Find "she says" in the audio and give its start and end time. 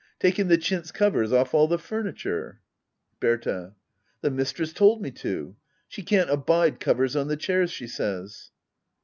7.69-8.49